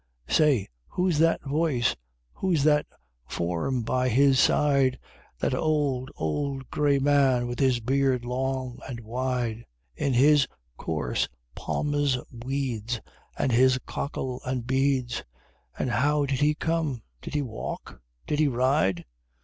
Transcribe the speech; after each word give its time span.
Say, 0.27 0.67
whose 0.87 1.19
that 1.19 1.43
voice? 1.43 1.95
whose 2.33 2.63
that 2.63 2.87
form 3.27 3.83
by 3.83 4.09
his 4.09 4.39
side, 4.39 4.97
That 5.37 5.53
old, 5.53 6.09
old, 6.15 6.67
gray 6.71 6.97
man, 6.97 7.45
with 7.45 7.59
his 7.59 7.79
beard 7.81 8.25
long 8.25 8.79
and 8.89 8.99
wide, 9.01 9.63
In 9.95 10.13
his 10.15 10.47
coarse 10.75 11.29
Palmer's 11.53 12.17
weeds, 12.31 12.99
And 13.37 13.51
his 13.51 13.77
cockle 13.85 14.41
and 14.43 14.65
beads? 14.65 15.23
And 15.77 15.91
how 15.91 16.25
did 16.25 16.39
he 16.39 16.55
come? 16.55 17.03
did 17.21 17.35
he 17.35 17.43
walk? 17.43 18.01
did 18.25 18.39
he 18.39 18.47
ride? 18.47 19.05